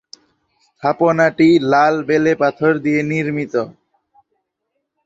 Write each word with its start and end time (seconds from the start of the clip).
স্থাপনাটি 0.65 1.47
লাল 1.71 1.95
বেলেপাথর 2.09 2.73
দিয়ে 2.85 3.01
নির্মিত। 3.11 3.53